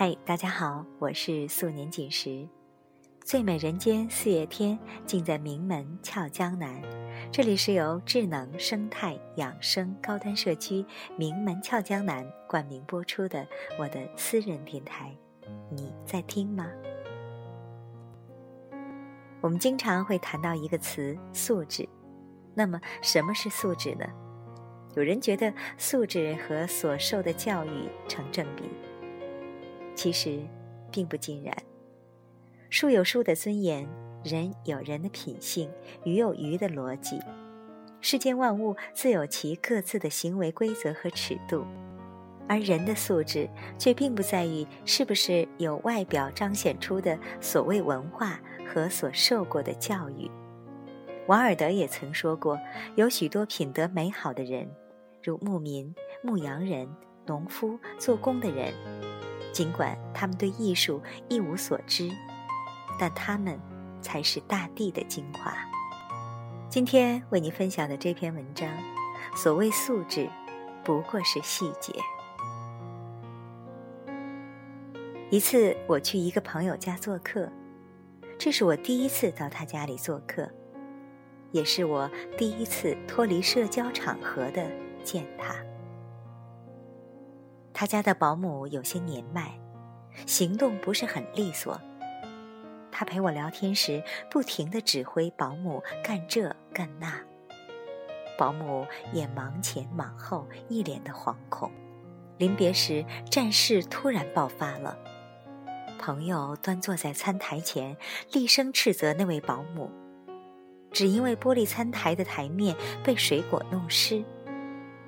[0.00, 2.48] 嗨，大家好，我是素年锦时。
[3.22, 6.80] 最美人间四月天，尽在名门俏江南。
[7.30, 10.82] 这里是由智能生态养生高端社区
[11.18, 13.46] 名门俏江南冠名播出的
[13.78, 15.14] 我的私人电台。
[15.68, 16.66] 你在听吗？
[19.42, 21.86] 我们经常会谈到一个词“素质”，
[22.56, 24.06] 那么什么是素质呢？
[24.94, 28.62] 有人觉得素质和所受的教育成正比。
[29.94, 30.40] 其实，
[30.90, 31.54] 并不尽然。
[32.68, 33.88] 树有树的尊严，
[34.22, 35.70] 人有人的品性，
[36.04, 37.20] 鱼有鱼的逻辑。
[38.00, 41.66] 世间万物自有其各自的行为规则和尺度，
[42.48, 43.46] 而人的素质
[43.78, 50.30] 却并不在于是不是有外表彰显出的所谓文化和所受过的教育。
[51.26, 52.58] 王尔德也曾说过，
[52.96, 54.68] 有许多品德美好的人，
[55.22, 56.88] 如牧民、牧羊人、
[57.26, 58.72] 农夫、做工的人。
[59.52, 62.10] 尽管他们对艺术一无所知，
[62.98, 63.58] 但他们
[64.00, 65.54] 才是大地的精华。
[66.68, 68.68] 今天为您分享的这篇文章，
[69.34, 70.28] 所谓素质，
[70.84, 71.92] 不过是细节。
[75.30, 77.50] 一次，我去一个朋友家做客，
[78.38, 80.48] 这是我第一次到他家里做客，
[81.52, 84.70] 也是我第一次脱离社交场合的
[85.04, 85.54] 见他。
[87.80, 89.58] 他家的保姆有些年迈，
[90.26, 91.80] 行动不是很利索。
[92.92, 97.18] 他陪我聊天时，不停的指挥保姆干这干那，
[98.38, 101.72] 保姆也忙前忙后，一脸的惶恐。
[102.36, 104.98] 临别时，战事突然爆发了。
[105.98, 107.96] 朋友端坐在餐台前，
[108.30, 109.90] 厉声斥责那位保姆，
[110.92, 114.22] 只因为玻璃餐台的台面被水果弄湿。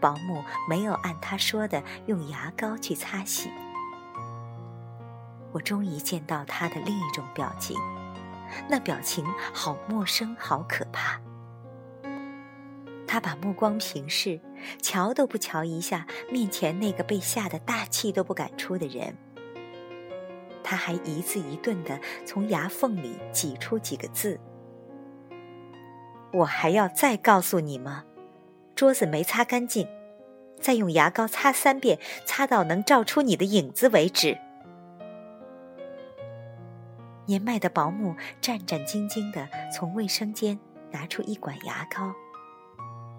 [0.00, 3.50] 保姆没有按他说的用牙膏去擦洗。
[5.52, 7.76] 我终于见到他的另一种表情，
[8.68, 11.20] 那表情好陌生，好可怕。
[13.06, 14.40] 他把目光平视，
[14.80, 19.16] 瞧都不瞧一下面前那个被吓得大气都不敢出的人。
[20.62, 24.38] 他还一字一顿的从牙缝里挤出几个字
[26.32, 28.04] ：“我还要再告诉你吗？”
[28.80, 29.86] 桌子没擦干净，
[30.58, 34.38] 再用牙膏擦三遍，擦到能照出你的影子为止。
[37.26, 40.58] 年迈的保姆战战兢兢地从卫生间
[40.92, 42.14] 拿出一管牙膏，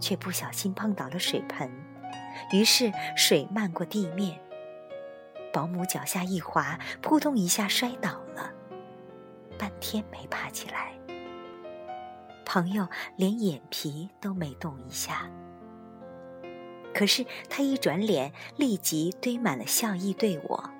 [0.00, 1.70] 却不小心碰倒了水盆，
[2.54, 4.40] 于是水漫过地面，
[5.52, 8.50] 保姆脚下一滑，扑通一下摔倒了，
[9.58, 10.94] 半天没爬起来。
[12.46, 15.30] 朋友连眼皮都没动一下。
[16.92, 20.70] 可是他一转脸，立即堆满了笑意对我。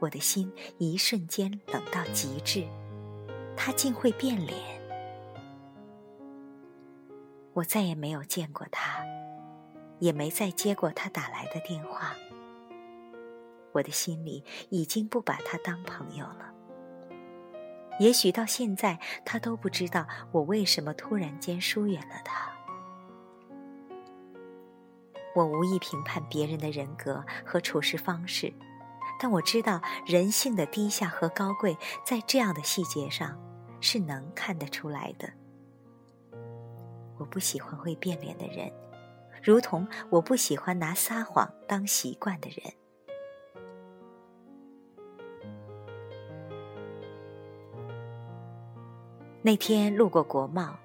[0.00, 2.64] 我的心一瞬间冷到极致，
[3.56, 4.56] 他竟会变脸。
[7.54, 9.02] 我再也没有见过他，
[9.98, 12.14] 也没再接过他打来的电话。
[13.72, 16.52] 我的心里已经不把他当朋友了。
[17.98, 22.57] 也许到现在，他都不知道我为什么突然间疏远了他。
[25.34, 28.52] 我无意评判别人的人格和处事方式，
[29.20, 33.38] 但我知道人性的低下和高贵，在这样的细节上
[33.80, 35.28] 是能看得出来的。
[37.18, 38.72] 我不喜欢会变脸的人，
[39.42, 42.72] 如同我不喜欢拿撒谎当习惯的人。
[49.42, 50.76] 那天路过国贸，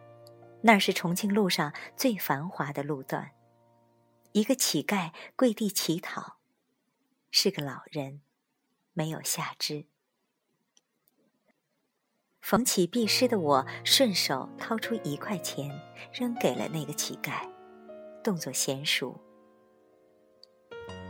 [0.61, 3.31] 那是重庆路上最繁华的路段。
[4.33, 6.38] 一个乞丐跪地乞讨，
[7.29, 8.21] 是个老人，
[8.94, 9.85] 没有下肢。
[12.41, 15.69] 逢乞必失的我，顺手掏出一块钱，
[16.12, 17.47] 扔给了那个乞丐，
[18.24, 19.21] 动作娴熟。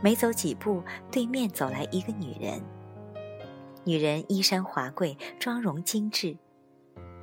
[0.02, 2.62] 没走几步，对面走来一个女人。
[3.84, 6.36] 女人衣衫华贵，妆容精致，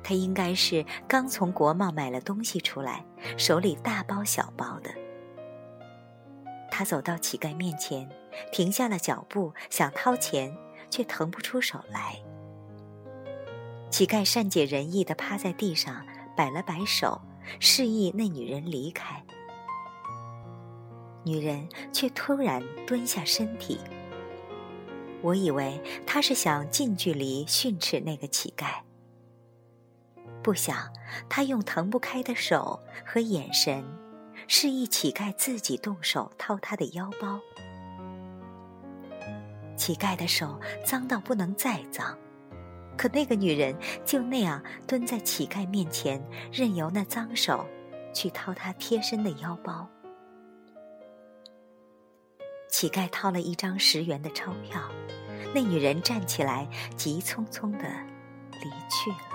[0.02, 3.06] 她应该是刚从国贸买了东西出来，
[3.38, 5.01] 手里大包小包的。
[6.82, 8.10] 他走到乞丐面前，
[8.50, 10.52] 停下了脚步，想掏钱，
[10.90, 12.20] 却腾不出手来。
[13.88, 16.04] 乞丐善解人意地趴在地上，
[16.36, 17.20] 摆了摆手，
[17.60, 19.24] 示意那女人离开。
[21.22, 23.78] 女人却突然蹲下身体。
[25.20, 28.80] 我以为他是想近距离训斥那个乞丐，
[30.42, 30.92] 不想
[31.28, 34.01] 他用腾不开的手和眼神。
[34.48, 37.40] 示意乞丐自己动手掏他的腰包。
[39.76, 42.16] 乞丐的手脏到不能再脏，
[42.96, 43.74] 可那个女人
[44.04, 46.22] 就那样蹲在乞丐面前，
[46.52, 47.66] 任由那脏手
[48.12, 49.88] 去掏她贴身的腰包。
[52.68, 54.80] 乞丐掏了一张十元的钞票，
[55.54, 57.88] 那女人站起来，急匆匆的
[58.62, 59.32] 离去了。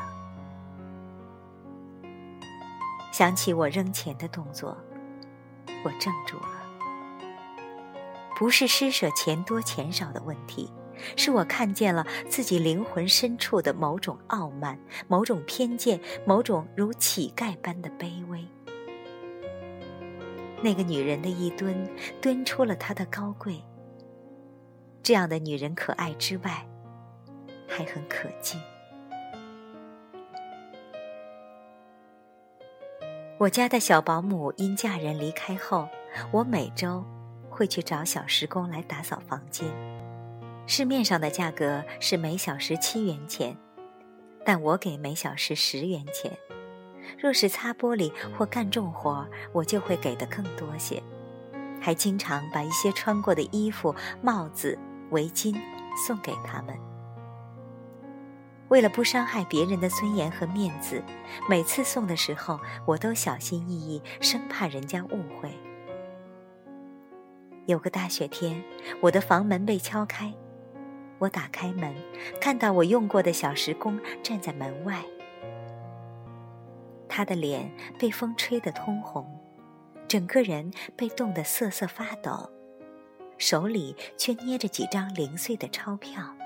[3.12, 4.78] 想起我扔钱的动作，
[5.88, 6.50] 我怔住了。
[8.36, 10.70] 不是施舍钱多钱少的问题，
[11.16, 18.46] 是我看见了自己灵魂深处的某种傲慢、某种偏见、某种如乞丐般的卑微。
[20.62, 21.90] 那个女人的一蹲，
[22.22, 23.64] 蹲出了她的高贵。
[25.02, 26.68] 这样的女人可爱之外，
[27.68, 28.60] 还很可敬。
[33.40, 35.88] 我家的小保姆因嫁人离开后，
[36.32, 37.06] 我每周
[37.52, 39.68] 会去找小时工来打扫房间。
[40.66, 43.56] 市面上的价格是每小时七元钱，
[44.44, 46.36] 但我给每小时十元钱。
[47.20, 49.24] 若是擦玻璃或干重活，
[49.54, 51.02] 我就会给的更多些，
[51.80, 54.76] 还经常把一些穿过的衣服、帽子、
[55.12, 55.56] 围巾
[56.08, 56.76] 送给他们。
[58.70, 61.02] 为了不伤害别人的尊严和面子，
[61.50, 65.52] 每次送的时候，我都小心翼翼，生怕人家误会。
[67.66, 68.64] 有个大雪天，
[69.02, 70.34] 我的房门被敲开，
[71.20, 71.94] 我打开门，
[72.40, 75.04] 看到我用过的小时工站在门外。
[77.10, 79.26] 他的脸被风吹得通红，
[80.08, 82.50] 整个人被冻得瑟瑟发抖，
[83.38, 86.37] 手里却捏着几张零碎的钞票。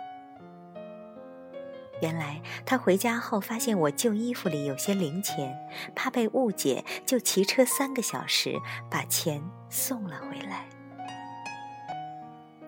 [2.01, 5.55] 原来他回家后发现我旧衣服里有些零钱，
[5.95, 8.59] 怕被误解，就骑车三个小时
[8.89, 10.65] 把钱送了回来。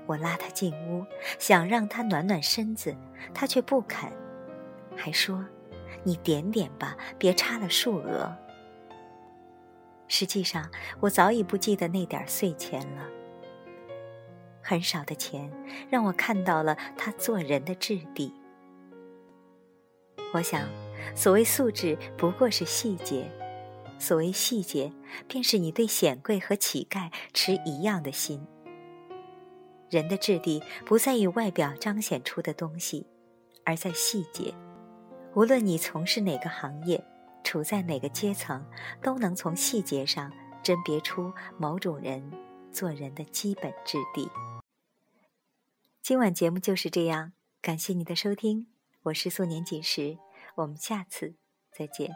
[0.05, 1.05] 我拉他进屋，
[1.39, 2.95] 想让他暖暖身子，
[3.33, 4.11] 他却不肯，
[4.95, 5.43] 还说。
[6.05, 8.35] 你点点吧，别差了数额。
[10.09, 10.69] 实际上，
[10.99, 13.07] 我早已不记得那点碎钱了。
[14.61, 15.49] 很少的钱，
[15.89, 18.33] 让我看到了他做人的质地。
[20.33, 20.67] 我想，
[21.15, 23.23] 所谓素质，不过是细节；
[23.99, 24.91] 所谓细节，
[25.27, 28.43] 便是你对显贵和乞丐持一样的心。
[29.91, 33.05] 人的质地，不在于外表彰显出的东西，
[33.63, 34.51] 而在细节。
[35.35, 37.03] 无论你从事哪个行业，
[37.43, 38.65] 处在哪个阶层，
[39.03, 40.31] 都能从细节上
[40.63, 42.27] 甄别出某种人
[42.71, 44.27] 做人的基本质地。
[46.01, 48.65] 今晚节目就是这样，感谢你的收听，
[49.03, 50.17] 我是素年锦时，
[50.55, 51.35] 我们下次
[51.77, 52.15] 再见。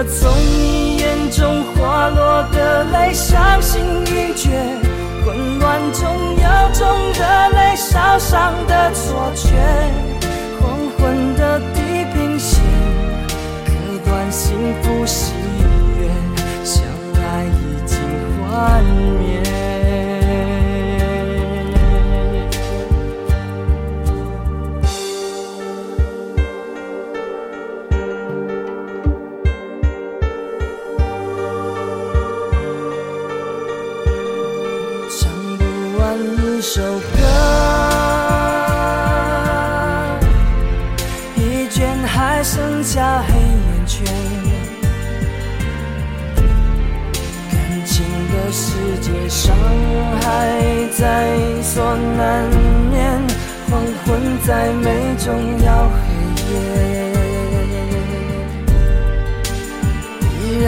[0.00, 4.48] 我从你眼中滑落的泪，伤心欲绝，
[5.26, 9.50] 混乱中有种热泪烧伤的错觉。
[10.58, 12.62] 黄昏的地平线，
[13.66, 13.72] 割
[14.06, 15.34] 断幸福喜
[15.98, 16.08] 悦。
[16.64, 16.82] 相
[17.22, 17.98] 爱已经
[18.40, 18.82] 幻
[36.72, 37.00] 首歌，
[41.34, 44.06] 疲倦还剩下黑眼圈，
[47.50, 49.52] 感情的世界伤
[50.22, 50.22] 害
[50.96, 51.82] 在所
[52.16, 52.48] 难
[52.92, 53.20] 免，
[53.68, 54.86] 黄昏再美
[55.18, 55.26] 终
[55.64, 55.89] 要